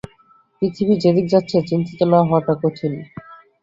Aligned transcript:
পৃথিবী 0.57 0.93
যেদিকে 1.03 1.31
যাচ্ছে, 1.33 1.57
চিন্তিত 1.69 1.99
না 2.11 2.19
হওয়াটা 2.21 2.53
কঠিন। 2.61 2.93